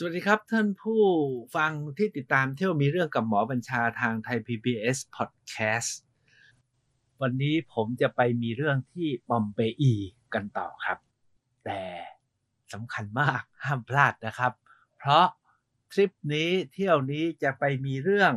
[0.00, 1.02] สวัสดีครับท่านผู้
[1.56, 5.90] ฟังที่ติดตามเที่ยวมีเรื่องกับหมอบัญชาทางไทย PBS Podcast
[7.20, 9.94] วันนี้ผมจะไปมีเรื่องที่ปอมเปอี
[10.34, 10.98] กันต่อครับ
[11.64, 11.82] แต่
[12.72, 14.52] สำคัญมากห้ามพลาดนะครับ
[14.96, 15.26] เพราะ
[15.92, 18.32] ทริปนี้เที่ยวนี้จะไปมีเรื่อง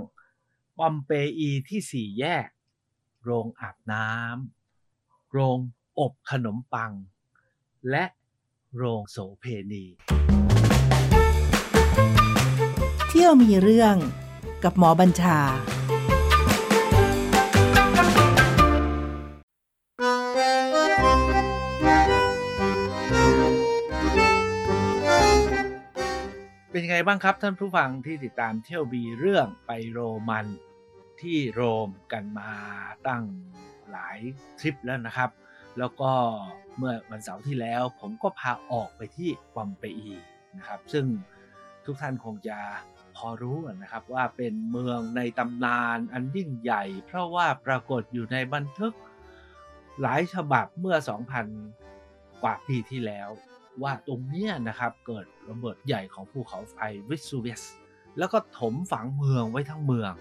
[0.77, 2.47] ปอมเปอีที่สี่แยก
[3.23, 5.57] โรงอาบน้ำโรง
[5.99, 6.91] อบขนมปัง
[7.89, 8.05] และ
[8.75, 9.85] โรงโสเพณี
[13.13, 13.95] เที่ยวมีเรื่อง
[14.63, 15.37] กับหมอบัญชา
[26.71, 30.47] เป็นยังไงบ้างครับท่านผู้ฟังที่ติดตามเที่ยวบีเรื่องไปโรมัน
[31.21, 32.51] ที่โรมกันมา
[33.07, 33.23] ตั้ง
[33.91, 34.19] หลาย
[34.59, 35.29] ทริปแล้วนะครับ
[35.79, 36.11] แล้วก็
[36.77, 40.11] เมื่อวันเสาร์ที่แล้วผมก็พาออกไปที่ปอมเปอี
[40.57, 41.05] นะครับ ซึ่ง
[41.85, 42.57] ทุกท่านคงจะ
[43.17, 48.93] พอรู้นะครับว่าเป็นเมืองในตำนานอันยิ่งใหญ่ เพราะว่าปรากฏอยู่ในบันทึก
[50.01, 50.95] หลายฉบับเมื่อ
[51.69, 53.29] 2,000 กว่าปีที่แล้ว
[53.83, 56.77] ว่าตรงนี้นะครับเกิดระเบิดใหญ่ของภูเขาไฟ
[57.09, 57.61] วิสูเวส
[58.17, 60.13] แล้วก็ถมฝังเมืองไว้ทั้งเมือง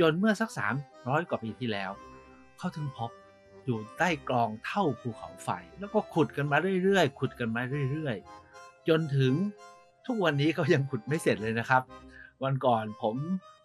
[0.00, 0.50] จนเมื่อสัก
[0.90, 1.90] 300 กว่าปีที่แล้ว
[2.58, 3.10] เขาถึงพบ
[3.64, 5.48] อยู่ใต้กรองเท่าภูเขาไฟ
[5.80, 9.32] แล้วก็ขุดกันมาเรื่อยๆ ขุดกันมาเรื่อยๆ จนถึง
[10.06, 11.82] ทุกวันนี้เขายังขุดไม่เสร็จเลยนะครับ
[12.44, 13.16] วันก่อนผม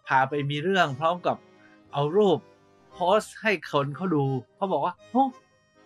[0.08, 1.36] พาไปมีเรื่องพร้อมกับ
[1.92, 2.38] เอารูป
[2.92, 4.24] โพสต์ให้คนเขาดู
[4.56, 5.24] เขาบอกว่าโอ้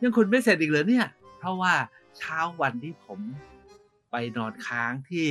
[0.02, 1.06] ยังขุดไม่เสร็จอีกเลยเนี่ย
[1.38, 1.74] เพราะว่า
[2.18, 3.20] เช้าวันที่ผม
[4.10, 5.28] ไปนอนค้างที่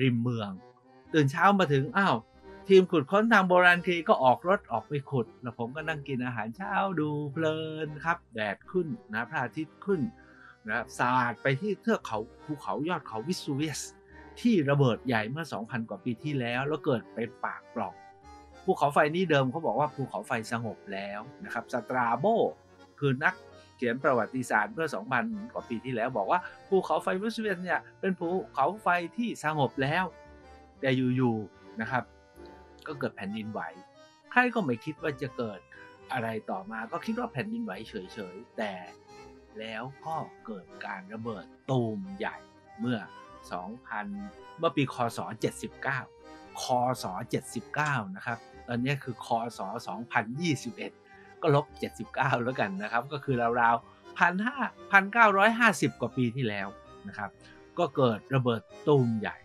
[0.00, 0.50] ริมเมือง
[1.14, 2.16] ตื่นเช้ามาถึงอ้าว
[2.68, 10.00] ทีมขุดค้นทางโบราณคดีก็ออกรถออกไปขุด แล้วผมก็นั่งกินอาหารเช้าดูเพลินครับ แดดขึ้นนะพระอาทิตย์ขึ้น
[10.68, 13.80] นะสาดไปที่เทือกเขาภูเขายอดเขาวิสูเวส
[14.40, 17.94] ที่ระเบิดใหญ่เมื่อ 2,000 กว่าปีที่แล้ว แล้วเกิดเป็นปากปล่อง
[18.64, 22.26] ภูเขาไฟนี้เดิมเขาบอกว่าภูเขาไฟสงบแล้วนะครับสตราโบ
[23.00, 23.34] คือนัก
[23.76, 24.88] เขียนประวัติศาสตร์เมื่อ
[25.20, 30.04] 2,000 กว่าปีที่แล้ว บอกว่าภูเขาไฟวิสเวียนเนี่ยเป็นภูเขาไฟที่สงบแล้ว
[30.80, 32.04] แต่อยู่ๆนะครับ
[32.86, 33.60] ก็เกิดแผ่นดินไหว
[34.30, 35.60] ใครก็ไม่คิดว่าจะเกิด
[36.12, 38.74] อะไรต่อมาก็คิดว่าแผ่นดินไหวเฉยๆแต่
[39.60, 42.36] แล้วก็เกิดการระเบิดตูมใหญ่
[42.80, 42.98] เมื่อ
[43.48, 45.18] 2,000 เมื่อปีคศ
[45.88, 46.64] 79 ค
[47.02, 47.04] ศ
[47.60, 49.28] 79 นะครับ ตอนนี้คือค
[49.58, 49.60] ศ
[50.30, 51.66] 2021 ก็ลบ
[52.04, 56.68] 79 แล้วกันนะครับ ก็คือราวๆ1,950 กว่าปีที่แล้ว
[57.08, 57.30] นะครับ
[57.78, 59.36] ก็เกิดระเบิดตูมใหญ่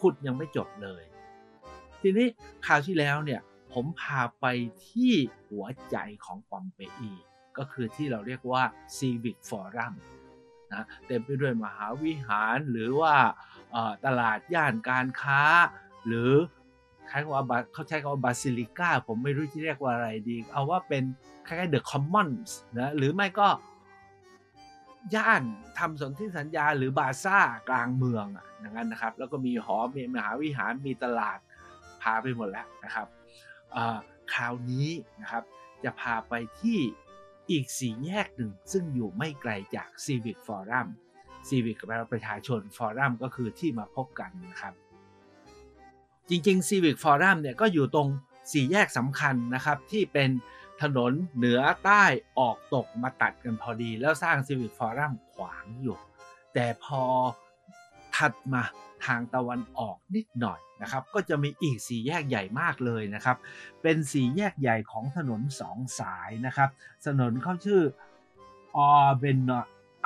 [0.00, 1.02] ขุดยังไม่จบเลย
[2.00, 2.28] ทีนี้
[2.66, 3.40] คราวที่แล้วเนี่ย
[3.72, 4.46] ผมพาไป
[4.88, 5.12] ที่
[5.48, 7.12] หัวใจของปอมเปอี
[7.58, 8.62] ก็คือที่เราเรียกว่า
[8.96, 9.94] Civic Forum
[10.72, 13.14] นะเต็มไปด้วยมหาวิหารหรือว่า
[14.06, 15.42] ตลาดย่านการค้า
[16.06, 16.32] หรือ
[17.08, 21.02] ใช้คำว่าเขาใช้คำว่าบาซิลิก้าผมไม่รู้ที่เรียกว่าอะไรดี เอาว่าเป็น
[21.46, 23.48] คล้ายๆเดอะคอมมอนส์นะหรือไม่ก็
[25.14, 25.42] ย่าน
[25.78, 28.26] ทำสนธิสัญญาหรือบาซ่ากลางเมือง
[28.60, 31.38] อย่างนั้นนะครับ แล้วก็มีหอมีมหาวิหารมีตลาด
[32.02, 33.06] พาไปหมดแล้วนะครับ
[34.34, 34.88] คราวนี้
[35.20, 35.44] นะครับ
[35.84, 36.78] จะพาไปที่
[37.50, 40.88] อีกสี่แยกหนึ่งซึ่งอยู่ไม่ไกลจาก Civic Forum
[41.48, 44.74] Civic แปลว่าประชาชน Forum ก็คือที่มาพบกันนะครับ
[46.28, 48.08] จริงๆ Civic Forum เนี่ยก็อยู่ตรง
[48.52, 50.30] สี่แยกสำคัญนะครับที่เป็น
[50.82, 52.04] ถนนเหนือใต้
[52.38, 55.98] ออกตกมาตัดกันพอดี แล้วสร้าง Civic Forum ขวางอยู่
[56.54, 57.02] แต่พอ
[58.16, 58.62] ถัดมา
[59.06, 63.36] ทางตะวันออกนิดหน่อยนะครับก็จะมีอีกสี่แยกใหญ่มากเลยนะครับ
[63.82, 66.70] เป็นสี่แยกใหญ่ของถนนสองสายนะครับ
[67.06, 67.82] ถนนเขาชื่อ
[68.76, 69.38] ออเบน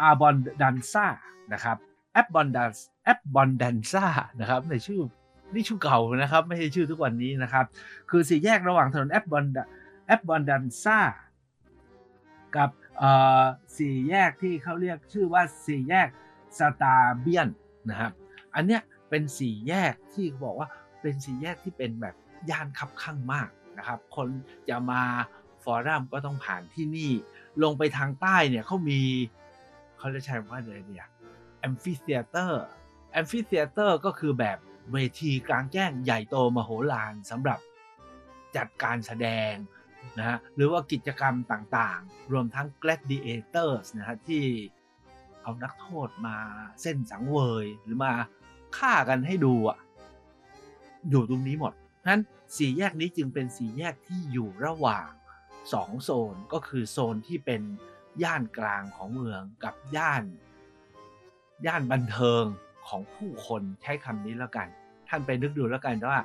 [0.01, 1.07] อาบอนดันซ่า
[1.53, 1.77] นะครับ
[2.13, 2.71] แอปบอนดัน
[3.05, 4.07] แอปบอนดันซ่า
[4.41, 5.01] นะครับในชื่อ
[5.55, 7.65] นี่ชื่อเก่านะครับ ไม่ใช่ชื่อทุกวันนี้นะครับ
[8.11, 9.45] คือสี่แยกระหว่างถนนแอปบอน
[10.07, 10.99] แอปบอนดันซ่า
[12.57, 12.71] กับ
[13.79, 16.09] สี่แยกที่เขาเรียกชื่อว่าสี่แยก
[16.59, 17.49] สตาเบียน
[17.91, 18.13] นะครับ
[18.55, 18.81] อันเนี้ย
[19.11, 20.69] เป็นสี่แยกที่เขาบอกว่า
[21.03, 22.15] เป็นสี่แยกที่เป็นแบบ
[22.51, 23.49] ย่านคับคั่งมาก
[23.79, 24.29] นะครับ คน
[24.69, 25.03] จะมา
[25.65, 27.13] forum ก็ต้องผ่านที่นี่
[27.63, 29.01] ลงไปทางใต้เนี่ยเขามี
[29.99, 31.09] เขาจะใช้ว่าอะไรเนี่ย
[31.61, 32.65] amphitheater
[33.13, 34.59] amphitheater ก็คือแบบ
[34.93, 37.59] เวทีกลางแจ้งใหญ่โตมโหฬารสำหรับ
[38.57, 39.53] จัดการแสดง
[40.19, 44.45] นะฮะหรือว่ากิจกรรมต่างๆ รวมทั้ง gladiators นะฮะที่
[45.47, 46.37] เอานักโทษมา
[46.83, 48.13] เซ่นสังเวยหรือมา
[48.79, 49.79] ฆ่ากันให้ดูอะ
[51.11, 51.73] อยู่ตรงนี้หมด
[52.09, 52.21] นั้น
[52.57, 55.09] สี่แยกนี้จึงเป็นสี่แยกที่อยู่ระหว่าง
[55.73, 57.63] สองโซนก็คือโซนที่เป็น
[58.23, 60.25] ย่านกลางของเมืองกับย่าน
[61.67, 62.45] ย่านบันเทิง
[62.89, 64.69] ของผู้คนใช้คำนี้แล้วกัน
[65.09, 66.21] ท่านไปนึกดูแล้วกันว่า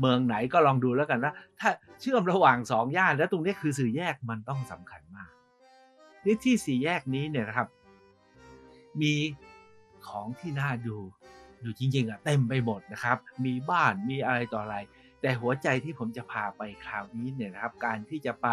[0.00, 1.70] เมืองไหนก็ลองดูแล้วกันว่าถ้า
[2.00, 5.30] เชื่อมระหว่างสองย่านแล้วตรงนี้คือสื่อแยกมันต้องสำคัญมาก
[6.24, 7.68] นี่ที่สี่แยกนี้เนี่ยนะครับ
[9.00, 9.14] มี
[10.08, 10.98] ของที่น่าดู
[11.60, 14.76] อยู่จริงๆอะเต็มไปหมดนะครับ มีบ้านมีอะไรต่ออะไร
[15.20, 18.48] แต่หัวใจที่ผมจะพาไปคราวนี้เนี่ยนะครับ การที่จะไป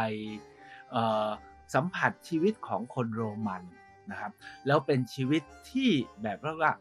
[1.74, 3.64] สัมผัสชีวิตของคนโรมัน
[4.12, 4.32] นะครับ
[4.68, 5.42] แล้วเป็นชีวิต
[5.72, 5.90] ที่
[6.24, 6.72] แบบว่า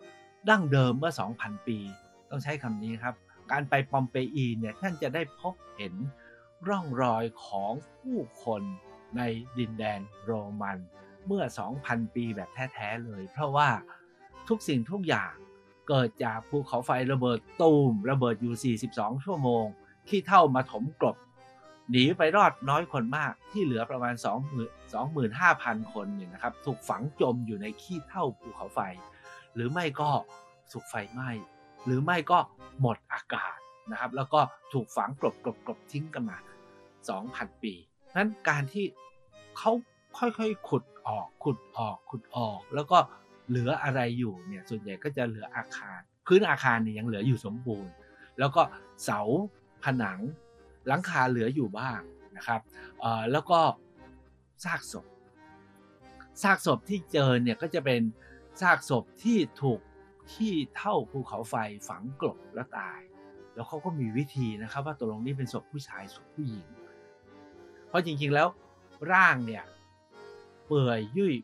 [0.48, 1.78] ดั้งเดิมเมื่อ 2,000 ปี
[2.30, 3.14] ต้องใช้คำนี้ครับ
[3.52, 5.94] การไปปอมเปอีเนี่ยท่านจะได้พบเห็น
[6.68, 8.62] ร่องรอยของผู้คน
[9.16, 9.22] ใน
[9.58, 10.78] ดินแดนโรมัน
[11.26, 11.44] เมื่อ
[11.78, 13.68] 2,000 ปีแบบแท้ๆเลย เพราะว่า
[14.48, 15.32] ทุกสิ่งทุกอย่าง
[15.88, 19.64] เกิดจากภูเขาไฟระเบิดตูมระเบิดอยู่ 42 ชั่วโมง
[20.08, 21.16] ขี้เท่ามาถมกลบ
[21.90, 24.14] หนีไปรอดน้อยคนมากที่เหลือประมาณ
[25.18, 28.80] 25,000 คนเนี่ยนะครับ ถูกฝังจมอยู่ในขี้เท่าภูเขาไฟ
[29.54, 30.10] หรือไม่ก็
[30.72, 31.30] สุกไฟไหม้
[31.84, 32.38] หรือไม่ก็
[32.80, 33.56] หมดอากาศ
[33.90, 34.40] นะครับ แล้วก็
[34.72, 36.38] ถูกฝังกลบกลบกลบทิ้งกันมา
[37.00, 37.72] 2,000 ปี
[38.16, 38.84] นั้นการที่
[39.58, 39.72] เขา
[40.18, 42.98] ค่อยๆ ขุด ออกขุดออกขุดออก แล้วก็
[43.48, 47.92] เหลืออะไรอยู่เนี่ยส่วนใหญ่ก็จะเหลืออาคาร พื้นอาคารเนี่ยยังเหลืออยู่สมบูรณ์
[48.38, 48.62] แล้วก็
[49.04, 49.20] เสา
[49.84, 50.18] ผนัง
[50.86, 52.00] หลังคาเหลืออยู่บ้าง
[52.36, 52.60] นะครับ
[53.32, 53.60] แล้วก็
[54.64, 55.06] ซากศพ
[56.42, 58.02] ซากศพที่เจอเนี่ยก็จะเป็น
[58.60, 59.80] ซากศพที่ถูก
[60.34, 61.54] ที่เท่าภูเขาไฟ
[61.88, 63.00] ฝังกลบแล้วตาย
[63.54, 66.66] แล้วเขาก็มีวิธีนะครับ ว่าตกลงนี้เป็นศพผู้ชายศพผู้หญิง
[67.88, 68.48] เพราะจริงๆแล้ว
[69.12, 69.64] ร่างเนี่ย
[70.66, 71.34] เปื่อยยุ่ย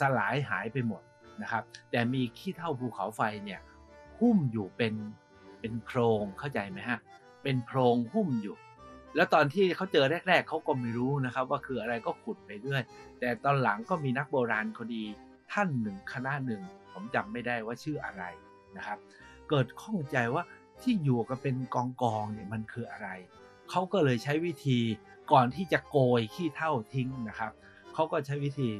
[0.00, 1.02] สลายหายไปหมด
[1.42, 3.60] นะครับ แต่มีขี้เท่าภูเขาไฟเนี่ย
[4.20, 4.94] หุ้มอยู่เป็น
[5.60, 6.98] เป็นโพรงเข้าใจไหมฮะ
[7.42, 8.56] เป็นโพรงหุ้มอยู่
[9.16, 12.82] แล้วตอนที่เขาเจอแรก ๆเขาก็ไม่รู้นะครับ ว่าคืออะไรก็ขุดไปเรื่อย
[13.20, 15.02] แต่ตอนหลังก็มีนักโบราณคดี
[15.52, 18.24] ท่านหนึ่งคณะหนึ่ง ผมจำไม่ได้ว่าชื่ออะไร
[18.76, 18.98] นะครับ
[19.48, 20.42] เกิดข้องใจว่า
[20.82, 23.08] ที่อยู่กันเป็นกองกองเนี่ยมันคืออะไร
[23.70, 24.78] เขาก็เลยใช้วิธี
[25.32, 27.52] ก่อนที่จะโกยขี้เถ้าทิ้งนะครับ
[27.94, 28.70] เขาก็ใช้วิธี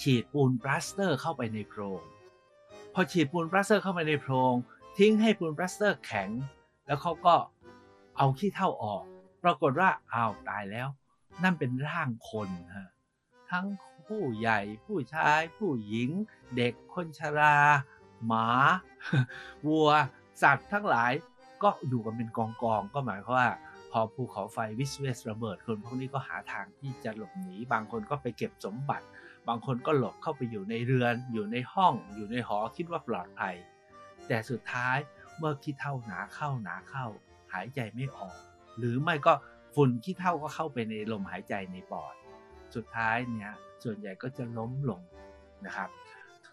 [0.00, 2.02] ฉีดปูนปลาสเตอร์เข้าไปในโพรง
[2.94, 4.54] พอฉีดปูนปลาสเตอร์เข้าไปในโพรง
[4.98, 6.30] ทิ้งให้ปูนปลาสเตอร์แข็ง
[6.86, 7.34] แล้วเขาก็
[8.16, 9.02] เอาขี้เถ้าออก
[9.44, 10.88] ปรากฏว่าอ้าวตายแล้ว
[11.42, 12.88] นั่นเป็นร่างคนฮะ
[13.50, 13.66] ทั้ง
[14.06, 16.08] ผู้ใหญ่ ผู้ชาย ผู้หญิง
[16.56, 17.56] เด็กคนชรา
[18.26, 18.46] หมา
[19.66, 19.90] วัว
[20.42, 21.12] สัตว์ทั้งหลาย
[21.62, 23.48] ก็อยู่กันเป็นกองกองก็หมายความว่า
[23.98, 29.06] อภูเขาไฟวิสเวสระเบิดคนพวกนี้ก็หาทางที่จะหลบหนี บางคนก็ไปเก็บสมบัติ
[29.48, 33.56] บางคนก็หลบเข้าไปอยู่ในเรือน อยู่ในห้อง อยู่ในหอคิดว่าปลอดภัย
[34.28, 34.96] แต่สุดท้าย
[35.38, 37.06] เมื่อขี้เท่าหนาเข้าหนาเข้า
[37.52, 38.36] หายใจไม่ออก
[38.78, 39.32] หรือไม่ก็
[39.74, 42.14] ฝุ่นขี้เท่าก็เข้าไปในลมหายใจในปอด
[42.74, 43.52] สุดท้ายเนี่ย
[43.84, 45.00] ส่วนใหญ่ก็จะล้มลง
[45.66, 45.88] นะครับ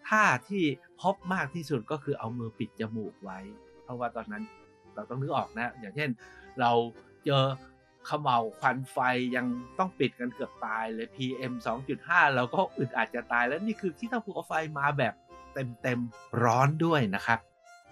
[0.09, 0.63] ท่าที่
[1.01, 3.39] พบมากที่สุดก็คือเอามือปิดจมูกไว้
[3.83, 4.43] เพราะว่าตอนนั้น
[4.95, 6.09] เราต้องนึกออกนะ อย่างเช่น
[6.59, 6.71] เรา
[7.25, 7.45] เจอ
[8.09, 8.97] ขมเหลาควันไฟ
[9.35, 9.45] ยัง
[9.77, 11.53] ต้องปิดกันเกือบตายเลย PM
[11.95, 15.13] 2.5 เราก็อึดอาจจะตายแล้วนี่คือขี้เท่าภูเขาไฟมาแบบ
[15.81, 17.39] เต็มๆร้อนด้วยนะครับ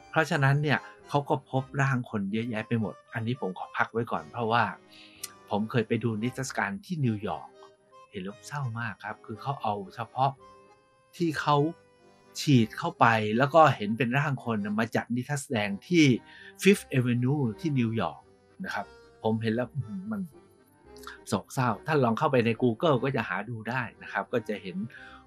[0.10, 0.80] เพราะฉะนั้นเนี่ย
[1.10, 4.64] เขาก็พบร่างคนเยอะแยะไปหมด อันนี้ผมขอพักไว้ก่อนเพราะว่า
[5.50, 7.48] ผมเคยไปดูนิทรรศการที่นิวยอร์ก
[8.12, 10.32] เห็นแล้วเศร้ามากครับ คือเขาเอาเฉพาะ
[11.16, 11.58] ที่เขา
[12.40, 13.06] ฉีดเข้าไป
[13.38, 16.06] แล้วก็เห็นเป็นร่างคนมาจัดนิทรรศแสดงที่
[16.62, 18.22] Fifth Avenue ที่นิวยอร์ก
[18.66, 18.86] นะครับ
[19.24, 19.68] ผมเห็นแล้ว
[20.12, 20.22] มัน
[21.28, 24.78] โศกเศร้าถ้าลองเข้าไปใน Google ก็จะหาดูได้นะครับ ก็จะเห็น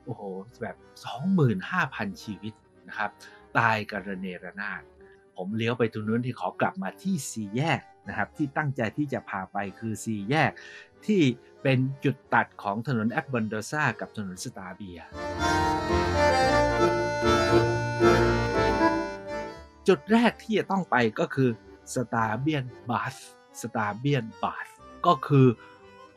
[0.05, 0.23] โอ้โห
[0.63, 0.77] แบบ
[1.49, 2.55] 25,000 ชีวิต
[2.89, 3.11] นะครับ
[3.59, 4.83] ตายกระเนระนาด
[5.37, 10.51] ผมเลี้ยวไปตรงนู้นที่ขอกลับมาที่สี่แยกนะครับ ที่ตั้งใจที่จะพาไปคือสี่แยก
[11.07, 11.23] ที่
[11.63, 14.99] เป็นจุดตัดของถนนแอปบอนโดซากับถนนสตาเบีย
[19.89, 21.51] จุดแรกที่จะต้องไปก็คือ
[21.95, 23.17] สตาเบียนบาส
[23.61, 24.67] สตาเบียนบาส
[25.07, 25.47] ก็คือ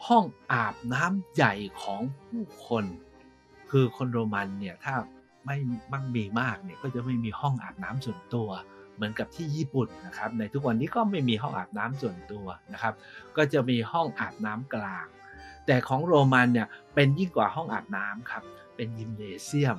[0.07, 2.85] ห้องอาบน้ำใหญ่ของผู้คน
[3.69, 4.95] คือคนโรมันเนี่ยถ้า
[5.45, 5.57] ไม่
[5.93, 8.49] มั่งมีมากเนี่ยก็จะไม่มีห้องอาบน้ำส่วนตัว
[8.95, 12.93] เหมือนกับที่ญี่ปุ่นนะครับ ในทุกวันนี้ก็ไม่มีห้องอาบน้ำส่วนตัวนะครับ
[13.37, 15.07] ก็จะมีห้องอาบน้ำกลาง
[15.65, 18.43] แต่ของโรมันเนี่ยเป็นยิ่งกว่าห้องอาบน้ำครับ
[18.75, 19.77] เป็นยิมเนเซียม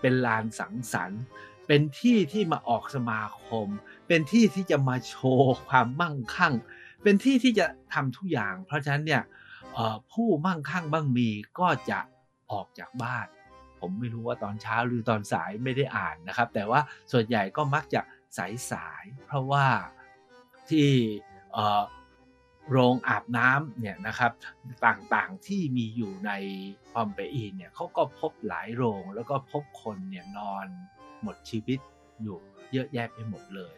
[0.00, 1.22] เป็นลานสังสรรค์
[1.66, 3.68] เป็นที่ที่มาออกสมาคม
[4.06, 6.54] เป็นที่ที่จะมาโชว์ความมั่งคั่ง
[7.02, 9.22] เป็นที่ที่จะทำทุกอย่าง เพราะฉะนั้นเนี่ย
[10.12, 11.28] ผู้มั่งคั่งบ้างมี
[11.58, 12.00] ก็จะ
[12.52, 13.26] ออกจากบ้าน
[13.80, 16.80] ผมไม่รู้ว่าตอนเช้าหรือตอนสายไม่ได้อ่านนะครับ แต่ว่า
[17.12, 18.00] ส่วนใหญ่ก็มักจะ
[18.38, 19.66] สายสาย เพราะว่า
[20.70, 20.88] ที่
[22.70, 24.32] โรงอาบน้ำเนี่ยนะครับ
[24.86, 26.32] ต่างๆที่มีอยู่ใน
[26.94, 30.66] ปอมเปอีเนี่ยเขาก็พบหลายโรงแล้วก็พบคนเนี่ยนอน
[31.22, 31.80] หมดชีวิต
[32.22, 32.38] อยู่
[32.72, 33.74] เยอะแยะไปหมดเลย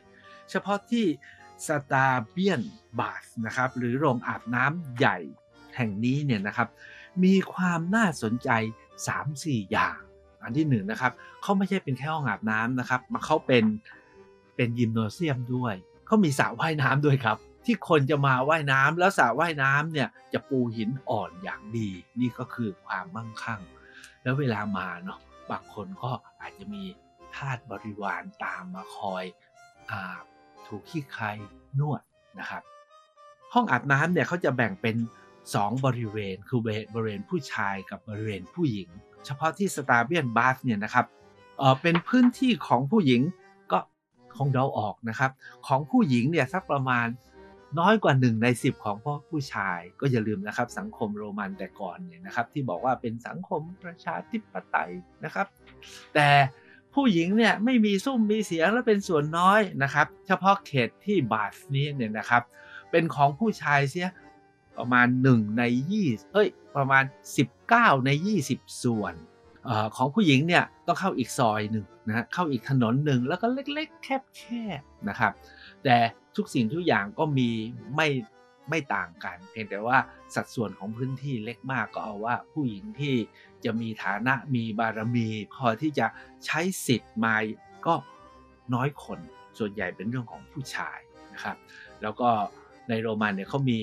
[0.50, 1.06] เฉพาะที่
[1.66, 2.62] สตาเบียน
[2.98, 5.18] บาสนะครับหรือโรงอาบน้ำใหญ่
[5.76, 6.68] แห่งนี้เนี่ยนะครับ
[7.24, 8.50] มีความน่าสนใจ
[9.10, 9.98] 3-4 อย่าง
[10.42, 11.12] อันที่หนึ่งนะครับ
[11.42, 13.64] เขาไม่ใช่เป็นแค่ห้องอาบน้ำนะครับมาเขาเป็น
[14.56, 15.74] เป็นยิมโนเซียมด้วย
[16.06, 21.88] เขามีสระว่ายน้ำด้วยครับ ที่คนจะมาว่ายน้ำแล้วสระว่ายน้ำเนี่ยจะปูหินอ่อนอย่างดี
[22.20, 23.60] นี่ก็คือความมั่งคั่ง
[24.22, 25.18] แล้วเวลามาเนาะ
[25.50, 26.82] บางคนก็อาจจะมี
[27.34, 29.24] ทาสบริวารตามมาคอย
[29.90, 30.18] อา
[30.70, 31.26] ถูกขี้ใคร
[31.80, 32.02] นวด
[32.38, 32.62] นะครับ
[33.54, 34.96] ห้องอาบน้ำเนี่ยเขาจะแบ่งเป็น
[35.40, 36.60] 2 บริเวณ คือ
[36.94, 38.88] บริเวณผู้ชายกับบริเวณผู้หญิง
[39.24, 41.06] เฉพาะที่สตาเบียนบาสเนี่ยนะครับ
[41.58, 43.20] เออเป็นพื้นที่ของผู้หญิง
[43.72, 43.78] ก็
[44.36, 45.30] คงเดาออกนะครับ
[45.66, 47.06] ของผู้หญิงเนี่ยสักประมาณ
[47.78, 54.92] น้อยกว่า 1 ใน 10 ของพ่อผู้ชายก็อย่าลืมนะครับ สังคมโรมันแต่ก่อนเนี่ยนะครับ ที่บอกว่าเป็นสังคมประชาธิปไตย
[55.24, 55.46] นะครับ
[56.14, 56.28] แต่
[56.94, 62.42] ผู้หญิงเนี่ยไม่มีซุ้มมีเสียงและเป็นส่วนน้อยนะครับ เฉพาะเขตที่บาสนี้เนี่ยนะครับ
[62.90, 64.08] เป็นของผู้ชายเสีย
[64.78, 65.62] ประมาณ 1 ใน
[65.98, 67.04] 20เอ้ยประมาณ
[67.54, 68.10] 19 ใน
[68.46, 69.14] 20 ส่วน
[69.68, 74.42] อของผู้หญิงเนี่ยต้องเข้าอีกซอยหนึ่งนะเข้าอีกถนนหนึ่งแล้วก็เล็กๆ แค
[74.78, 75.32] บๆนะครับ
[75.84, 75.96] แต่
[76.36, 77.48] ทุกสิ่งทุกอย่างก็มี
[77.96, 78.08] ไม่
[78.70, 79.98] ไม่ต่างกัน เพียงแต่ว่า
[80.34, 83.14] สัดส่วนของพื้นที่เล็กมากก็เอาว่า ผู้หญิงที่
[83.64, 86.06] จะมีฐานะมีบารมี พอที่จะ
[86.46, 87.34] ใช้สิทธิ์มา
[87.86, 87.94] ก็
[88.74, 89.18] น้อยคน
[89.58, 90.98] ส่วนใหญ่เป็นเรื่องของผู้ชาย
[91.34, 91.56] นะครับ
[92.02, 92.28] แล้วก็
[92.88, 93.80] ในโรมันเนี่ยเขามี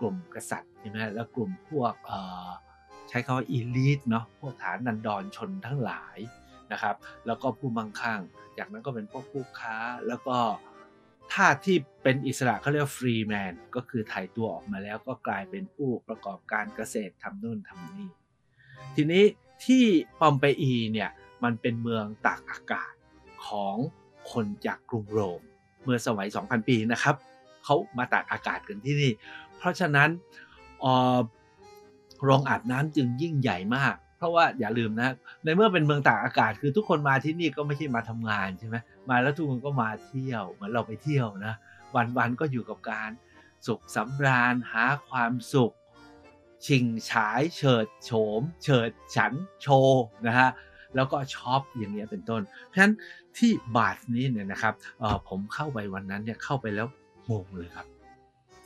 [0.00, 1.94] กลุ่มกษัตริย์ใช่ไหมแล้วกลุ่มพวก
[3.08, 6.18] ใช้คำว่าอีลิทเนาะพวกฐานันดรชนทั้งหลาย
[6.72, 6.96] นะครับ
[7.26, 8.20] แล้วก็ผู้มั่งคั่ง
[8.58, 9.76] จากนั้นก็เป็นพวกผู้ค้า
[10.08, 10.36] แล้วก็
[11.32, 18.08] ถ้าที่เป็นอิสระเขาเรียกฟรีแมนก็คือถ่ายตัวออกมาแล้วก็กลายเป็นผู้ประกอบการเกษตรทำนู่นทำนี่
[18.96, 19.24] ทีนี้
[19.64, 19.84] ที่
[20.20, 21.10] ปอมเปอีเนี่ย
[21.44, 22.92] มันเป็นเมืองตากอากาศ
[23.46, 23.76] ของ
[24.32, 25.40] คนจากกรุงโรม
[25.82, 27.16] เมื่อสมัย 2,000 ปีนะครับ
[27.64, 29.12] เขามาตากอากาศกันที่นี่
[29.56, 30.08] เพราะฉะนั้น
[32.22, 35.10] โรงอาบน้ำจึงยิ่งใหญ่มาก เพราะว่าอย่าลืมนะ
[35.44, 38.76] ในเมื่อเป็นเมืองตากอากาศ คือทุกคนมาที่นี่ก็ไม่ใช่มาทำงานใช่ไหม
[39.08, 41.54] มาแล้วทุกคนก็มาเที่ยวเหมือนเราไปเที่ยวนะ
[42.18, 43.10] วันๆก็อยู่กับการ
[43.66, 45.72] สุขสำราญหาความสุข
[46.66, 50.48] ชิงฉายเฉิดโฉม เฉิดฉันโชว์นะฮะ
[50.94, 52.94] แล้วก็ช็อปอย่างเงี้ยเป็นต้น เพราะฉะนั้น
[53.38, 54.74] ที่บาทนี้เนี่ยนะครับ
[55.28, 56.86] ผมเข้าไปวันนั้นเนี่ยเข้าไปแล้ว
[57.30, 57.86] งงเลยครับ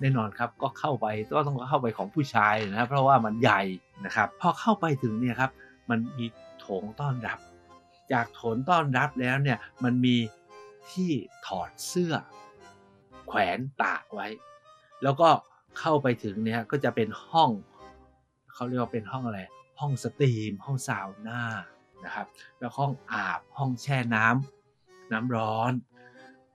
[0.04, 3.62] แน่นอนครับก็เข้าไปก็ต้องเข้าไปของผู้ชายนะเพราะว่ามันใหญ่
[4.04, 5.50] นะครับ พอเข้าไปถึงเนี่ยครับ
[5.90, 6.26] มันมี
[6.61, 7.38] โถงต้อนรับ
[8.12, 10.16] จากโถงต้อนรับแล้วเนี่ยมันมี
[10.92, 11.11] ที่
[11.46, 12.14] ถอดเสื้อ
[13.26, 14.28] แขวนตากไว้
[15.02, 15.28] แล้วก็
[15.78, 17.50] เข้าไปถึงเนี่ยก็จะเป็นห้อง
[18.54, 19.40] เขาเรียกว่าเป็นห้องอะไร
[19.80, 21.42] ห้องสตรีม ห้องซาวน่า
[22.04, 22.26] นะครับ
[22.58, 25.73] แล้วห้องอาบห้องแช่น้ำน้ำร้อน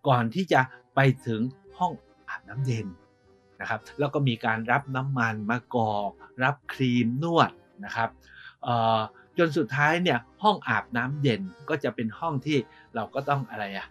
[0.07, 0.61] ก่อนที่จะ
[0.95, 1.41] ไปถึง
[1.77, 1.93] ห้อง
[2.27, 2.87] อาบน้ำเย็น
[3.61, 6.11] นะครับแล้วก็มีการรับน้ำมันมากอก
[6.43, 7.51] รับครีมนวด
[7.85, 8.09] นะครับ
[9.37, 12.57] จนสุดท้ายเนี่ยห้องอาบน้ำเย็นก็จะเป็นห้องที่
[12.95, 13.87] เราก็ต้องอะไรอะ่ะ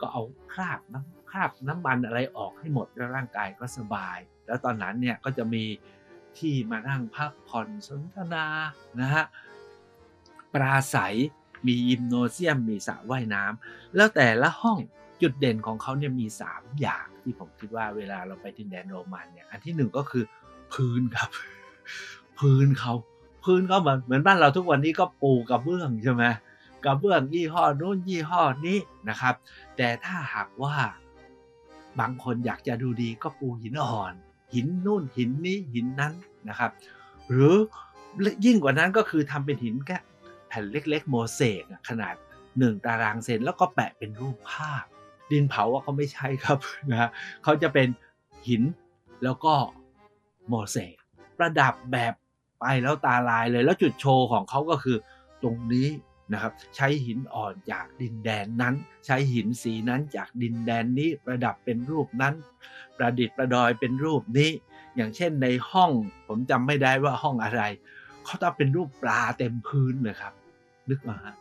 [0.00, 0.22] ก็เอา
[0.52, 5.64] คราบน้ำคราบน้ำมันอะไรออกให้หมดแล้วร่างกายก็สบาย แล้วตอนนั้นเนี่ยก็จะมี
[6.38, 8.46] ที่มานั่งพักผ่อนสนทนา
[9.00, 9.24] นะฮะ
[10.54, 11.16] ปราศัย
[11.66, 14.78] มียิมโนเซียมมีสระว่ายน้ำแล้วแต่ละห้อง
[15.22, 20.24] จุดเด่นของเขาเนี่ยมี 3 อย่างที่ผมคิดว่าเวลาเราไปดินแดนโรมันเนี่ยอันที่หนึ่งก็คือ
[20.72, 21.28] พื้นครับ
[22.38, 22.92] พื้นเขา
[23.44, 26.24] พื้นเขาเหมือนเหมือนบ้านเราทุกวันนี้ก็ปูกระเบื้องใช่ไหม
[26.84, 28.78] กระเบื้องยี่ห้อนู้นยี่ห้อนี้
[29.08, 29.34] นะครับ
[29.76, 30.76] แต่ถ้าหากว่า
[32.00, 34.14] บางคนอยากจะดูดีก็ปูหินอ่อน
[34.54, 36.12] หินนู่นหินนี้หินนั้น
[36.48, 36.70] นะครับ
[37.30, 37.54] หรือ
[38.44, 39.98] ยิ่งกว่านั้นก็คือทำเป็นหินแค่
[40.48, 42.14] แผ่นเล็ก ๆ โมเสกขนาด
[42.58, 44.84] หนึ่งตารางเซนแล้วก็แปะเป็นรูปภาพ
[45.34, 46.58] ดินเผาว่าเขาไม่ใช่ครับ
[46.90, 47.10] นะ
[47.44, 47.88] เขาจะเป็น
[48.48, 48.62] หิน
[49.24, 49.54] แล้วก็
[50.48, 50.94] โมเสก
[51.38, 52.14] ประดับแบบ
[52.60, 54.96] ไปแล้วตาลายเลย แล้วจุดโชว์ของเขาก็คือ
[55.42, 55.88] ตรงนี้
[56.32, 58.74] นะครับ ใช้หินอ่อนจากดินแดนนั้น
[59.06, 62.34] ใช้หินสีนั้นจากดินแดนนี้ประดับเป็นรูปนั้น
[62.96, 64.50] ประดิษฐ์ประดอยเป็นรูปนี้
[64.96, 65.90] อย่างเช่นในห้อง
[66.28, 67.62] ผมจำไม่ได้ว่าห้องอะไร
[68.24, 70.32] เขาต้องเป็นรูปปลาเต็มพื้นเลยครับ
[70.88, 71.34] นึกมาฮะ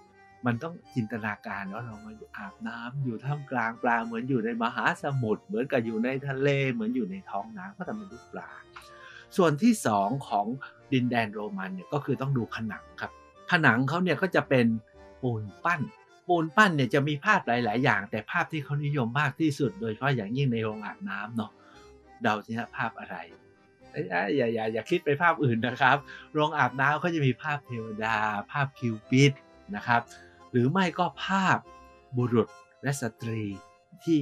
[0.45, 8.49] มันต้องจินตนาการว่าเรามาอาบน้ำอยู่ท่ามกลางปลาเหมือนอยู่ในมหาสมุทรเหมือนกับอยู่ในทะเลเหมือนอยู่ในท้องน้ำก็ทำเป็นรูปปลา
[9.37, 10.47] ส่วนที่สองของ
[10.93, 13.11] ดินแดนโรมันเนี่ยก็คือต้องดูผนังครับ
[13.49, 14.65] ผนังเขาเนี่ยก็จะเป็น
[15.21, 15.81] ปูนปั้น
[16.27, 21.51] ปูนปั้นเนี่ยจะมีภาพหลาย ๆ อย่าง แต่ภาพที่เขานิยมมากที่สุด โดยเฉพาะอย่างยิ่งในโรงอาบน้ำเนาะ
[22.21, 23.15] เดาสิฮะภาพอะไร
[24.35, 25.97] อย่าอย่าอย่าคิดไปภาพอื่นนะครับ
[26.33, 28.17] โรงอาบน้ำเขาจะมีภาพเทวดา
[28.51, 29.33] ภาพคิวปิด
[29.75, 30.01] นะครับ
[30.53, 31.57] หรือไม่ก็ภาพ
[32.17, 32.47] บุรุษ
[32.83, 33.43] และสตรี
[34.03, 34.17] ที่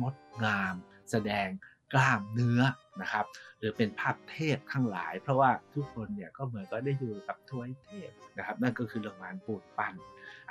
[0.00, 0.74] งดงาม
[1.10, 1.48] แสดง
[1.92, 2.60] กล้ามเนื้อ
[3.02, 3.26] นะครับ
[3.58, 9.94] หรือเป็นภาพเทพทั้งหลาย เพราะว่าทุกคนเนี่ยก็เหมือนก็ได้อยู่กับทวยเทพนะครับ นั่นก็คือโรงงานปูนปั้น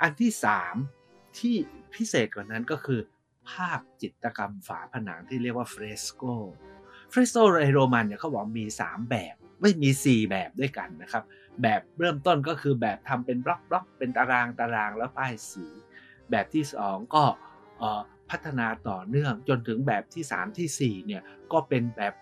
[0.00, 0.74] อันที่สาม
[1.38, 1.54] ที่
[1.94, 3.00] พิเศษกว่านั้นก็คือ
[3.50, 6.22] ภาพจิตรกรรมฝาผนังที่เรียกว่า fresco
[7.10, 11.24] fresco ในโรมันเนี่ยเขาบอกมี 3 แบบ ไม่มี 4 แบบด้วยกันนะครับ
[11.62, 15.66] แบบเริ่มต้นก็คือแบบทำเป็นบล็อกบล็อกเป็นตารางตารางแล้วป้ายสี
[16.30, 17.24] แบบที่ 2 ก็
[18.30, 22.14] พัฒนาต่อเนื่องจนถึงแบบที่ 3 ที่4เนี่ยก็เป็นแบบ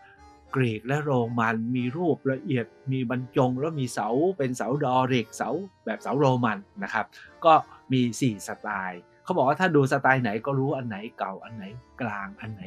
[0.54, 4.08] กรีกและโรมันมีรูปละเอียดมีบรรจงแล้วมีเสา
[4.38, 5.50] เป็นเสาดอริกเสา
[5.84, 7.06] แบบเสาโรมันนะครับ
[7.44, 7.52] ก็
[7.92, 11.64] มี 4 สไตล์ เขาบอกว่าถ้าดูสไตล์ไหนก็รู้อันไหนเก่าอันไหน
[12.00, 12.62] กลางอันไหน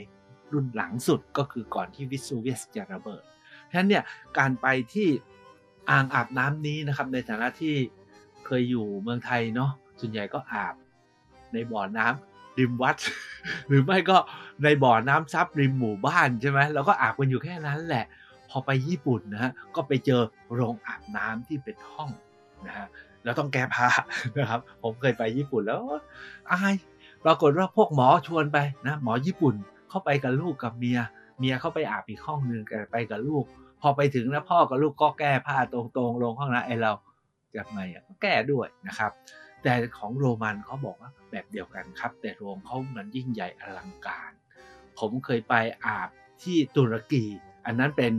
[0.53, 3.23] รุ่นหลังสุดก็คือก่อนที่วิสูเวสจะระเบิด
[3.69, 4.03] ฉะนั้นเนี่ย
[4.37, 5.07] การไปที่
[5.89, 7.75] อ่างอาบน้ำนี้นะครับในฐานะที่
[8.45, 10.75] เคยอยู่เมืองไทยเนาะส่วนใหญ่ก็อาบ
[11.53, 12.95] ในบ่อน้ำริมวัด
[13.67, 14.17] หรือไม่ก็
[14.63, 18.05] ในบ่อน้ำซับริมหมู่บ้านใช่ไหมเราก็อาบกันอยู่แค่นั้นแหละ
[18.49, 20.21] พอไปญี่ปุ่นนะฮะก็ไปเจอ
[20.53, 22.09] โรงอาบน้ำที่เป็นห้อง
[22.65, 22.87] นะฮะ
[23.23, 23.87] แล้วต้องแก้ผ้า
[24.37, 25.79] นะครับ ผมเคยไปญี่ปุ่นแล้ว
[26.51, 26.75] อาย
[27.25, 28.57] ปรากฏว่าพวกหมอชวนไป
[28.87, 29.53] นะหมอญี่ปุ่น
[29.89, 30.99] เข้าไปกับลูกกับเมีย
[31.37, 32.61] เมียเข้าไปอาบอีกห้องหนึ่ง
[32.91, 33.45] ไปกับลูก
[33.81, 36.91] พอไปถึงนะพ่อกับลูกก็แก้ผ้าตรงๆ ลงห้องนะไอเรา
[37.55, 39.11] จะไงอ่ก็แก้ด้วยนะครับ
[39.63, 44.31] แต่ของโรมันเขาบอกว่าแบบเดียวกันครับ แต่โรงเขามันยิ่งใหญ่อลังการ
[44.99, 46.09] ผมเคยไปอาบ
[46.43, 47.25] ที่ตุรกี
[47.65, 48.13] อันนั้นเป็น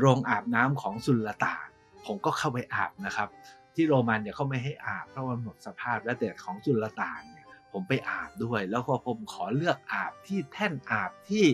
[0.00, 1.68] โรงอาบน้ำของสุลต่าน
[2.06, 3.28] ผมก็เข้าไปอาบนะครับ
[3.74, 11.44] ที่โรมันเนี่ยเขาไม่ให้อาบเพราะมันหมดสภาพแล้วแต่ของสุลต่านเนี่ยผมไปอาบด้วย แล้วก็ผมขอเลือกอาบที่แท่นอาบที่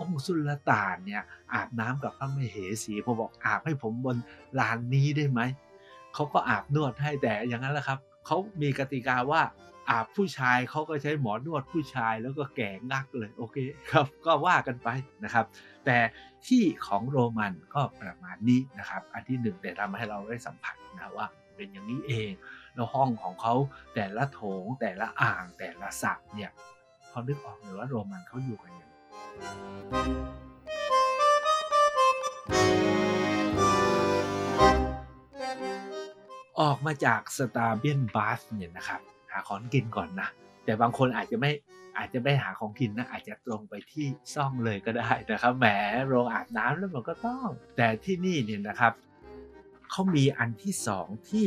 [0.00, 1.22] องค์สุลต่านเนี่ย
[1.54, 4.16] อาบน้ำกับพระมเหสีผมบอกอาบให้ผมบน
[4.58, 5.40] ลานนี้ได้ไหม
[6.14, 9.42] เขาก็อาบนวดให้แต่อย่างนั้นแหละครับเขามีกติกาว่า
[9.90, 13.56] อาบผู้ชายเขาก็ใช้หมอนวดผู้ชายแล้วก็แก่งักเลยโอเค
[13.90, 14.88] ครับก็ว่ากันไป
[15.24, 15.46] นะครับ
[15.86, 15.98] แต่
[16.46, 22.30] ที่ของโรมันก็ประมาณนี้นะครับ อันที่หนึ่งแต่ทำให้เราได้สัมผัสนะว่าเป็นอย่างนี้เอง
[22.74, 23.54] แล้วห้องของเขา
[23.94, 26.50] แต่ละโถงแต่ละอ่างแต่ละสระเนี่ย
[27.10, 28.89] เขานึกออกเลยว่าโรมันเขาอยู่กันอย่าง
[36.60, 39.00] ออกมาจากสตาเบียนบาสเนี่ยนะครับ
[39.30, 40.28] หาของกินก่อนนะ
[40.64, 41.50] แต่บางคนอาจจะไม่
[41.96, 45.66] อาจจะไม่หาของกินนะ อาจจะตรงไปที่ซ่องเลยก็ได้นะครับแหม
[46.06, 48.92] โรงอาบน้ำแล้วมันก็ต้อง แต่ที่นี่เนี่ยนะครับ
[49.90, 51.46] เขามีอันที่สองที่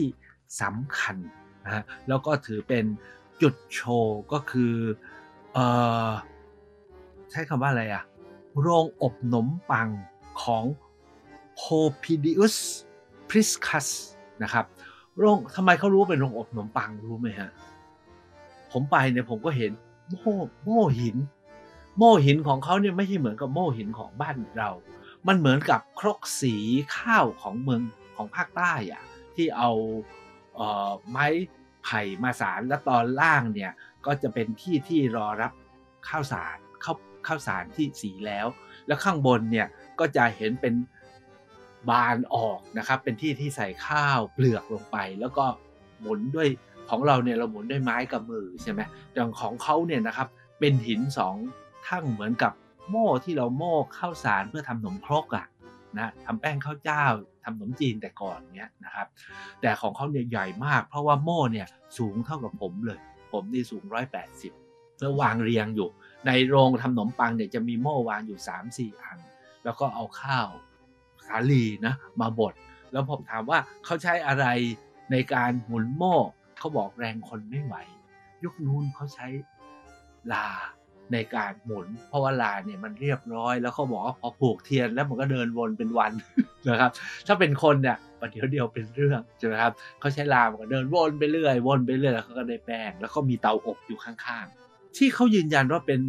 [0.61, 1.17] สำคัญ
[1.65, 2.85] นะแล้วก็ถือเป็น
[3.41, 4.75] จุดโชว์ก็คือ
[5.53, 5.59] เอ
[6.07, 6.11] อ
[7.33, 8.03] ใช้คำว่าอะไรอะ
[8.61, 9.89] โรงอบขนมปัง
[10.43, 10.63] ของ
[11.59, 12.57] Popidius
[13.29, 13.87] Priscus
[14.43, 14.65] นะครับ
[15.17, 17.49] โรงทำไมเขารู้เป็นโรงอบขนมปังรู้ไหมฮะ
[18.71, 19.71] ผมไปเนี่ยผมก็เห็น
[20.09, 21.17] โม่โม่หิน
[21.97, 24.71] โม่หินของเขาเนี่ยไม่ใช่เหมือนกับโม่หินของบ้านเรา
[25.27, 26.55] มันเหมือนกับครกสี
[26.97, 27.81] ข้าวของเมือง
[28.15, 29.03] ของภาคใต้อะ
[29.35, 29.71] ที่เอา
[30.55, 31.27] เออไม้
[31.83, 33.71] ไผ่มาสารแล้วตอนล่างเนี่ย
[34.05, 35.51] ก็จะเป็นที่ที่รอรับ
[36.07, 36.57] ข้าวสาร
[37.27, 38.47] ข้าวสารที่สีแล้ว
[38.87, 39.67] แล้วข้างบนเนี่ย
[39.99, 40.73] ก็จะเห็นเป็น
[41.89, 45.45] บานออกนะครับ เป็นที่ที่ใส่ข้าวเปลือกลงไป แล้วก็
[46.01, 46.47] หมุนด้วย
[46.89, 48.81] ของเราเนี่ยเราหมุนด้วยไม้กับมือใช่ไหม
[49.13, 50.27] อย่างของเขาเนี่ยนะครับ
[50.59, 51.35] เป็นหินสอง
[51.87, 52.51] ทั้งเหมือนกับ
[52.89, 55.45] โม่ที่เราโม่ข้าวสารเพื่อทำขนมครกอะ่ะ
[55.97, 57.05] นะทำแป้งข้าวเจ้า
[57.43, 59.07] ทำขนมจีนแต่ก่อนเนี้ยนะครับ
[59.61, 62.99] แต่ของเขาเนี่ยใหญ่มาก เพราะว่าโม่เนี่ยสูงเท่ากับผมเลย
[63.31, 63.83] ผมนี่สูง
[65.03, 65.89] ร้อยแล้ววางเรียงอยู่
[66.27, 69.17] ในโรงทำขนมปังเนี่ยจะมีโม่วางอยู่สามสี่อัน
[69.63, 70.49] แล้วก็เอาข้าว
[71.27, 72.53] สาลีนะมาบด
[72.91, 74.45] แล้วผมถามว่าเขาใช้อะไร
[75.11, 76.15] ในการหมุนโม่
[76.57, 77.75] เขาบอกแรงคนไม่ไหว
[78.43, 79.27] ยุคนู้นเขาใช้
[80.33, 80.47] ลา
[81.13, 86.11] ในการหมุน เพราะว่าลาเนี่ยมันเรียบร้อย แล้วเขาบอกว่าพอผูกเทียนแล้วมันก็เดินวนเป็นวัน
[86.69, 86.91] นะครับ
[87.27, 94.62] ถ้าเป็นคนเนี่ยประเดี๋ยวเดียวเป็นเรื่องใช่ไหมครับเขาใช้ลามันก็เดินวนไปเรื่อยวนไปเรื่อยแล้วเขาก็ได้แป้งแล้วก็มีเตาอบอยู่ข้างๆ
[94.97, 96.01] ที่เขายืนยันว่าเป็น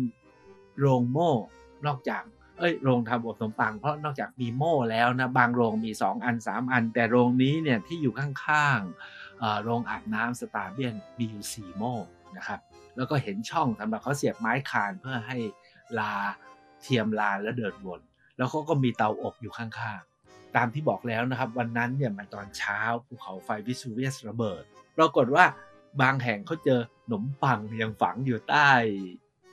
[0.79, 1.33] โรงโม่
[1.87, 2.23] นอกจาก
[2.59, 11.95] เอ้ยโรงทำอบขนมปัง เพราะนอกจากมีโม่แล้วนะบางโรงมี 2 อัน 3 อัน แต่โรงนี้เนี่ยที่อยู่ข้างๆโรงอาบน้ำสตาร์เบียนมีอยู่ 4 โม่
[12.37, 12.61] นะครับ
[12.97, 15.39] แล้วก็เห็นช่องสำหรับเขาเสียบไม้คานเพื่อให้
[15.99, 16.15] ลา
[16.83, 18.01] เทียมลาแล้วเดินวน
[18.37, 24.63] แล้วเขาก็มีเตาอบอยู่ข้างๆ ตามที่บอกแล้วนะครับ วันนั้นเนี่ยมันตอนเช้าภูเขาไฟวิสูเวียสระเบิด
[24.97, 25.45] ปรากฏว่า
[26.03, 28.71] บางแห่งเขาเจอ ขนมปังยังฝังอยู่ใต้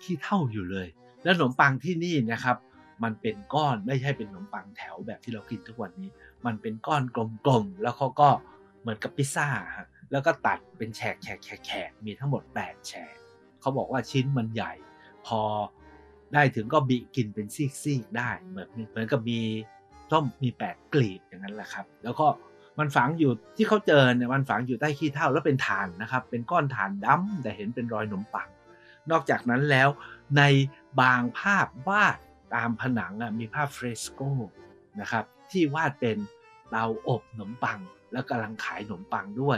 [0.03, 0.87] ขี้เท่าอยู่เลย
[1.23, 2.57] แล้วขนมปังที่นี่นะครับ
[3.03, 6.09] มันเป็นก้อนไม่ใช่เป็นขนมปังแถวแบบที่เรากินทุกวันนี้
[6.45, 7.17] มันเป็นก้อนก
[7.49, 8.29] ลมๆแล้วเขาก็
[8.81, 13.15] เหมือนกับพิซซ่าฮะแล้วก็ตัดเป็นแฉกแฉกแฉกมีทั้งหมด8แฉก
[13.61, 14.73] เขาบอกว่าชิ้นมันใหญ่
[15.27, 15.41] พอ
[16.33, 19.39] ได้ถึงก็บิกินเป็นซีกๆได้เหมือนเหมือนกับมี
[20.11, 22.27] ต้มมีแปดกลีบอย่างนั้นแหละครับ แล้วก็
[22.79, 28.49] มันฝังอยู่ที่เขาเจอเนี่ยมันฝังอยู่ใต้ขี้เถ้าแล้วเป็นฐานนะครับ เป็นก้อนฐานดำแต่เห็นเป็นรอยขนมปัง
[29.11, 29.89] นอกจากนั้นแล้ว
[30.37, 30.43] ใน
[31.01, 32.17] บางภาพวาด
[32.55, 34.21] ตามผนังอะมีภาพ fresco
[35.01, 36.17] นะครับที่วาดเป็น
[36.69, 37.79] เตาอบขนมปัง
[38.11, 39.57] แล้วกำลังขายขนมปังด้วย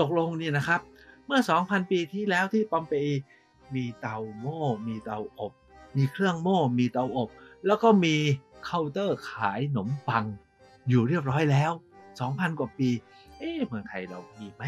[0.00, 0.80] ตกลงเนี่ยนะครับ
[1.26, 3.14] เมื่อ 2,000 ปีที่แล้วที่ปอมเปอี
[3.74, 5.52] มีเตาโม่มีเตาอบ
[5.96, 7.28] มีเครื่องโม่มีเตาอบ
[7.66, 8.16] แล้วก็มี
[8.64, 10.24] เคาน์เตอร์ขายขนมปัง
[10.88, 11.72] อยู่เรียบร้อยแล้ว
[12.28, 12.88] 2,000 กว่าปี
[13.38, 14.64] เอ๊ะเมืองไทยเรามีไหม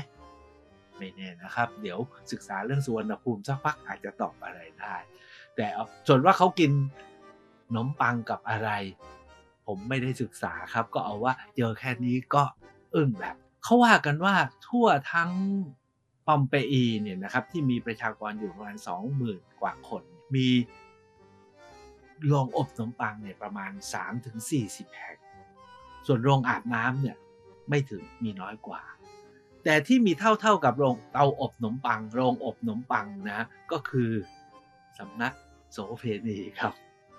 [0.99, 1.99] ไม่แน่นะครับ เดี๋ยว
[2.33, 4.97] ศึกษาเรื่องสุวรรณภูมิสักพักอาจจะตอบอะไรได้
[5.57, 5.67] แต่
[6.07, 6.73] ส่วนว่าเขากิน
[7.67, 8.71] ขนมปังกับอะไร
[9.67, 12.43] ผมไม่ได้ศึกษาครับ ก็เอาว่าเจอแค่นี้ก็
[12.95, 14.35] อึ้งแบบเขาว่ากันว่า
[14.67, 15.33] ทั่วทั้ง
[16.27, 18.77] ปอมเปอีเนี่ยนะครับที่มีประชากรอยู่ประมาณ
[19.19, 20.03] 20,000 กว่าคน
[20.35, 20.49] มี
[22.27, 23.73] โรงอบขนมปังเนี่ยประมาณ
[24.35, 25.17] 3-40 แห่ง
[26.07, 27.17] ส่วนโรงอาบน้ำเนี่ย
[27.73, 28.83] ไม่ถึงมีน้อยกว่า
[29.65, 33.41] แต่ที่มีเท่าเท่ากับโรงเตาอบขนมปัง โรงอบขนมปังนะ
[33.73, 34.11] ก็คือ
[34.99, 35.33] สำนัก
[35.73, 36.73] โสเพณีครับ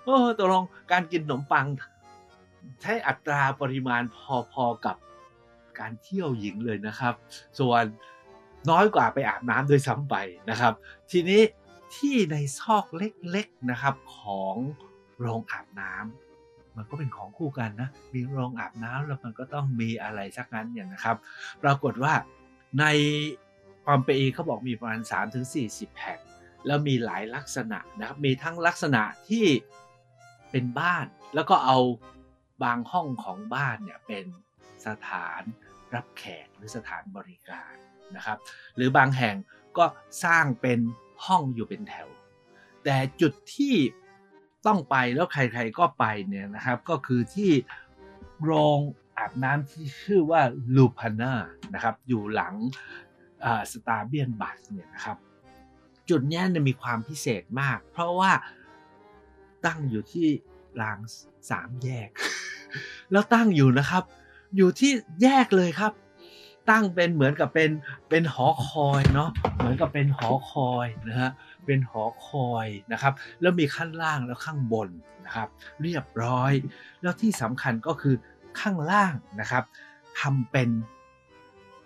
[0.04, 1.66] โอ้ตกลงการกินขนมปัง
[2.82, 4.02] ใช้อัตราปริมาณ
[4.52, 4.96] พอๆกับ
[5.78, 7.14] การเที่ยวหญิงเลยนะครับ
[7.58, 7.84] ส่วน
[8.70, 10.16] น้อยกว่าไปอาบน้ำโดยซ้ำไป
[10.50, 10.72] นะครับ
[11.10, 11.42] ทีนี้
[11.96, 14.56] ที่ในซอกเล็กๆนะครับของ
[15.20, 16.23] โรงอาบน้ำ
[16.76, 21.16] มันก็เป็นของคู่กันนะ มีโรงอาบน้ำแล้วมันก็ต้องมีอะไรสักนั้นอย่างนะครับ
[21.62, 22.12] ปรากฏว่า
[22.80, 22.84] ใน
[23.84, 25.00] ปอมเปอีเขาบอกมีประมาณ
[25.50, 26.20] 3-40 แห่ง
[26.66, 29.46] แล้วมีหลายลักษณะนะครับ มีทั้งลักษณะที่
[30.50, 31.78] เป็นบ้าน แล้วก็เอา
[32.64, 34.24] บางห้องของบ้านเนี่ยเป็น
[34.86, 35.42] สถาน
[35.94, 37.74] รับแขกหรือสถานบริการ
[38.16, 38.38] นะครับ
[38.76, 39.36] หรือบางแห่ง
[39.78, 39.84] ก็
[40.24, 40.78] สร้างเป็น
[41.26, 42.08] ห้องอยู่เป็นแถว
[42.84, 43.74] แต่จุดที่
[44.66, 47.50] ต้องไปแล้วใครๆก็ไปเนี่ยนะครับ ก็คือที่
[48.44, 48.78] โรง
[49.18, 50.42] อาบน้ำที่ชื่อว่า
[50.76, 51.32] ลูพาน่า
[51.74, 52.54] นะครับ อยู่หลัง
[53.72, 55.16] สตาร์เบียนบัสเนี่ยนะครับ
[56.08, 58.32] จุดนี้มีความพิเศษมาก เพราะว่า
[59.66, 60.28] ตั้งอยู่ที่
[60.80, 60.98] ราง
[61.50, 62.08] สามแยก
[63.12, 64.02] แล้วตั้งอยู่นะครับ
[64.56, 65.92] อยู่ที่แยกเลยครับ
[66.70, 67.70] ตั้งเป็นเหมือนกับเป็น
[68.10, 71.30] เป็นหอคอยเนาะเหมือนกับเป็นหอคอยนะฮะ
[71.66, 74.88] เป็นหอคอยนะครับ แล้วมีขั้นล่างแล้วข้างบน
[75.24, 75.48] นะครับ
[75.82, 76.52] เรียบร้อย
[77.02, 78.14] แล้วที่สำคัญก็คือ
[78.60, 79.64] ข้างล่างนะครับ
[80.20, 80.70] ทำเป็น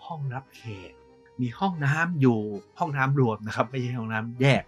[0.07, 0.93] ห้องรับแขก
[1.41, 2.39] มีห้องน้ำอยู่
[2.79, 4.65] ห้องน้ำรวมนะครับ ไม่ใช่ห้องน้ำแยก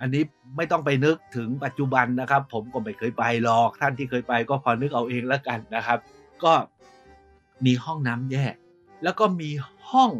[0.00, 0.22] อันนี้
[0.56, 5.98] ไม่ต้องไปนึกถึงปัจจุบันนะครับ ผมก็ไม่เคยไปหรอกท่านที่เคยไปก็พอนึกเอาเองแล้วกันนะครับ
[6.44, 6.52] ก็
[7.64, 8.54] มีห้องน้ำแยก
[9.02, 9.50] แล้วก็มี
[9.90, 10.10] ห้อง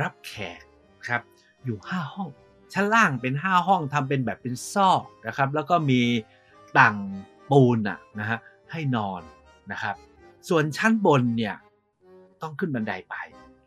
[0.00, 0.60] รับแขก
[1.08, 1.22] ครับ
[1.64, 2.28] อยู่ 5 ห้อง
[2.72, 6.00] ชั้นล่างเป็น 5 ห้องทำเป็นแบบเป็นซอกนะครับแล้วก็มี
[6.78, 6.96] ต่าง
[7.50, 8.38] ปูนอะนะฮะ
[8.70, 9.22] ให้นอน
[9.72, 9.96] นะครับ
[10.48, 11.56] ส่วนชั้นบนเนี่ย
[12.42, 13.16] ต้องขึ้นบันไดไป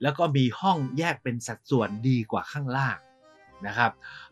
[0.01, 2.97] แล้วก็มีห้องแยกเป็นสัดส่วนดีกว่าข้างล่าง
[3.67, 3.91] นะครับ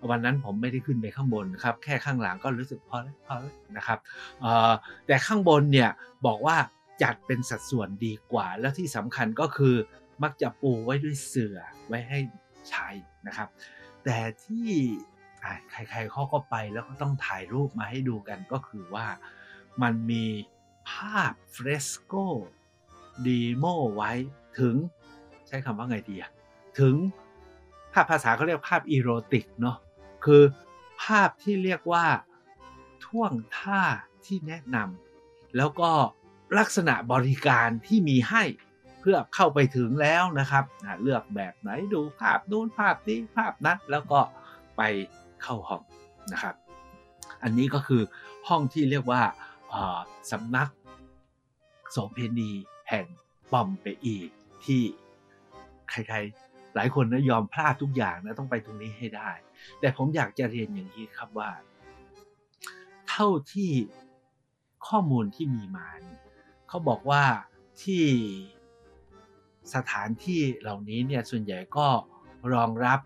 [0.10, 4.00] วันนั้นผมไม่ได้ขึ้นไปข้างบนครับแค่ข้างหลังก็รู้สึกพอแล้วพอแล้วนะครับ
[5.08, 5.90] แต่ข้างบนเนี่ย
[6.26, 6.58] บอกว่า
[7.04, 9.76] จัดเป็นสัดส่วนดีกว่า แล้วที่สำคัญก็คือ
[10.24, 12.20] มักจะปูไว้ด้วยเสื่อไว้ให้
[12.70, 12.88] ใช้
[13.28, 13.48] นะครับ
[14.10, 14.70] แต่ที่
[15.72, 19.08] ใครๆเขาก็ไปแล้วก็ต้องถ่ายรูปมาให้ดูกันก็คือว่า
[19.82, 20.26] มันมี
[20.90, 22.14] ภาพเฟรสโก
[23.28, 23.66] ดีโม
[23.96, 24.12] ไว้
[24.60, 24.76] ถึง
[25.48, 26.32] ใช้คำว่าไงดีอะ
[26.80, 26.96] ถึง
[27.94, 29.78] ภาพภาษาเขาเรียกภาพอีโรติกเนาะ
[30.26, 30.44] คือ
[31.04, 32.06] ภาพที่เรียกว่า
[33.06, 33.82] ท่วงท่า
[34.26, 35.92] ที่แนะนำแล้วก็
[36.58, 38.44] ลักษณะบริการที่มีให้
[39.10, 40.64] พื่อเข้าไปถึงแล้วนะครับ
[41.02, 44.20] เลือกแบบไหนดูภาพนู้นภาพนี้ภาพนั้นแล้วก็
[44.78, 44.82] ไป
[45.44, 45.84] เข้าห้อง
[46.34, 46.56] นะครับ
[47.44, 48.02] อันนี้ก็คือ
[48.48, 49.22] ห้องที่เรียกว่า
[50.32, 50.70] สำนัก
[51.92, 52.52] โสเพณี
[52.90, 53.06] แห่ง
[53.52, 54.16] ปอมเปอี
[54.66, 54.82] ที่
[55.90, 59.32] ใครๆ หลายคนนะยอมพลาดทุกอย่างนะต้องไปตรงนี้ให้ได้
[59.80, 61.52] แต่ผมอยากจะเรียนอย่างนี้ครับว่า
[63.10, 63.72] เท่าที่
[64.88, 65.88] ข้อมูลที่มีมา
[66.70, 67.24] เขาบอกว่า
[67.84, 68.04] ที่
[69.76, 71.88] สถานที่เหล่านี้เนี่ยส่วนใหญ่ก็
[72.54, 73.00] รองรับ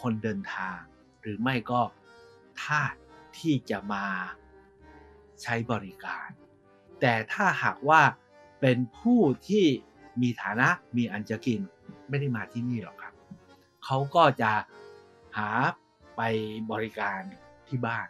[0.00, 0.78] คนเดินทาง
[1.22, 1.82] หรือไม่ก็
[2.62, 2.94] ทาส
[3.38, 4.06] ที่จะมา
[5.42, 6.28] ใช้บริการ
[7.00, 8.02] แต่ถ้าหากว่า
[8.60, 9.66] เป็นผู้ที่
[10.22, 11.60] มีฐานะมีอันจะกิน
[12.08, 13.14] ไม่ได้มาที่นี่หรอกครับ
[13.84, 14.52] เขาก็จะ
[15.36, 15.50] หา
[16.16, 16.22] ไป
[16.72, 17.20] บริการ
[17.68, 18.08] ที่บ้าน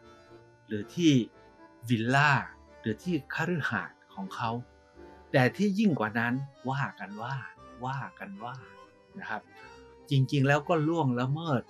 [0.67, 1.13] หรือที่
[1.89, 2.33] วิลล่า
[2.81, 4.51] หรือที่คฤหาสน์ของเขา
[5.33, 6.35] แต่ที่ยิ่งกว่านั้น
[6.71, 7.37] ว่ากันว่า
[7.87, 8.57] ว่ากันว่า
[9.21, 9.43] นะครับ
[10.11, 11.63] จริง ๆ แล้วก็ล่วงละเมิด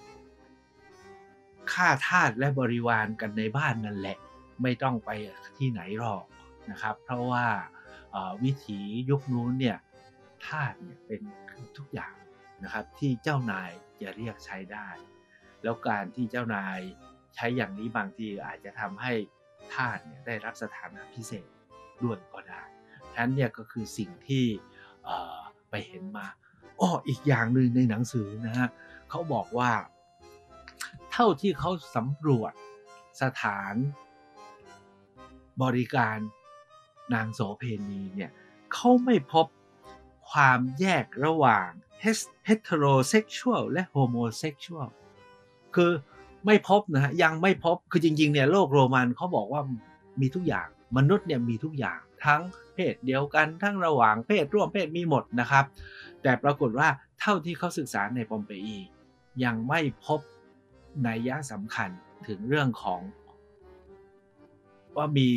[1.72, 4.18] ฆ่าทาสและบริวารกันในบ้านนั่นแหละ
[4.62, 5.10] ไม่ต้องไป
[5.58, 6.24] ที่ไหนหรอก
[6.70, 7.46] นะครับ เพราะว่า
[8.42, 9.78] วิถียุคนู้นเนี่ย
[10.46, 11.20] ทาสเนี่ยเป็น
[11.76, 12.14] ทุกอย่าง
[12.64, 13.70] นะครับ ที่เจ้านาย
[14.02, 14.88] จะเรียกใช้ได้
[15.62, 16.78] แล้วการที่เจ้านาย
[17.34, 19.12] ใช้อย่างนี้บางทีอาจจะทำให้
[19.74, 21.48] ทาสเนี่ยได้รับสถานะพิเศษ
[22.02, 22.62] ด้วยก็ได้
[23.14, 24.44] ทั้นเนี่ยก็คือสิ่งที่
[25.70, 26.26] ไปเห็นมา
[26.80, 28.68] อ้ออีกอย่างหนึ่งในหนังสือนะฮะ
[29.10, 29.72] เขาบอกว่า
[31.12, 32.52] เท่าที่เขาสำรวจ
[33.22, 33.74] สถาน
[35.62, 36.18] บริการ
[37.14, 38.30] นางโสเพณีเนี่ย
[38.72, 39.46] เขาไม่พบ
[40.30, 41.68] ความแยกระหว่าง
[42.48, 44.88] heterosexual และ homosexual
[45.74, 45.92] คือ
[46.46, 49.62] ไม่พบนะฮะยังไม่พบคือจริงๆเนี่ยโลกโรมันเขาบอกว่า
[50.20, 52.42] มีทุกอย่างมนุษย์เนี่ยมีทุกอย่าง ทั้ง
[52.74, 55.64] เพศเดียวกันทั้งระหว่างเพศร่วมเพศมีหมดนะครับ
[56.22, 56.88] แต่ปรากฏว่า
[57.20, 58.78] เท่าที่เขาศึกษาในปอมเปอี
[59.44, 60.20] ยังไม่พบ
[61.06, 61.90] นัยยะสำคัญ
[62.28, 63.00] ถึงเรื่องของ
[64.96, 65.30] ว่ามี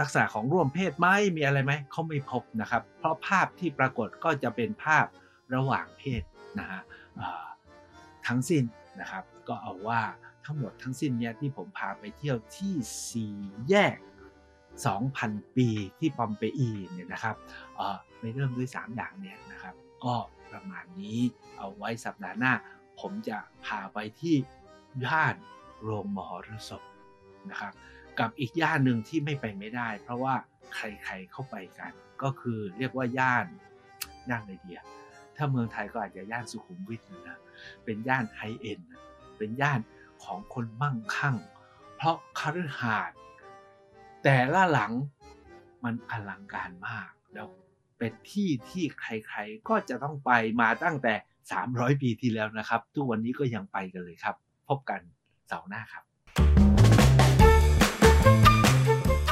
[0.00, 5.06] ลักษณะของร่วมเพศไหมมีอะไรไหมเขาไม่พบนะครับ เพราะภาพที่ปรากฏก็จะเป็นภาพ
[5.54, 6.22] ระหว่างเพศ
[6.58, 6.82] นะฮะ
[8.26, 8.64] ทั้งสิ้น
[9.00, 10.00] นะครับ ก็เอาว่า
[10.44, 12.74] ทั้งหมดทั้งสิ้นเนี่ยที่ผมพาไปเที่ยวที่
[13.10, 13.34] สี่
[13.68, 13.96] แยก
[14.80, 17.36] 2,000 ปีที่ปอมเปอีเนี่ยนะครับ
[18.18, 20.14] ไปเริ่มด้วย 3 อย่างเนี่ยนะครับก็
[20.50, 21.18] ประมาณนี้
[21.56, 22.52] เอาไว้สัปดาห์หน้า
[23.00, 24.34] ผมจะพาไปที่
[25.04, 25.36] ย่าน
[25.82, 26.82] โรงมหรสพ
[27.50, 27.72] นะครับ
[28.18, 30.34] กับอีกย่านหนึ่งที่ไม่ไปไม่ได้ เพราะว่า
[30.74, 33.46] ใครๆเข้าไปกัน ก็คือเรียกว่าย่าน
[34.28, 34.80] ย่านไรเดีย
[35.36, 37.38] ถ้าเมืองไทยก็อาจจะย่านสุขุมวิทนะ
[37.84, 38.80] เป็นย่านไฮเอ็น
[39.38, 39.80] เป็นย่าน
[40.24, 41.36] ของคนมั่งคั่ง
[41.96, 43.16] เพราะคฤหาสน์
[44.24, 44.92] แต่ละหลัง
[45.84, 47.46] มันอลังการมาก แล้ว
[47.98, 50.30] เป็นที่ที่ใครๆก็จะต้องไป
[50.60, 51.14] มาตั้งแต่
[51.58, 54.36] 300 ปีที่แล้วนะครับ ทุกวันนี้ก็ยังไปกันเลยครับ
[54.68, 55.00] พบกัน
[55.48, 56.04] เสาร์หน้าครับ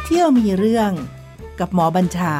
[0.05, 0.91] เที่ยวมีเรื่อง
[1.61, 2.35] กับหมอบัญชา